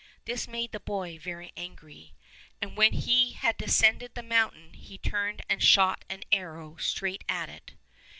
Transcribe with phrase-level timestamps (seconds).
[0.25, 2.15] This made the boy very angry,
[2.59, 7.49] and when he had descended the mountain he turned and shot an arrow straight at
[7.49, 7.73] it.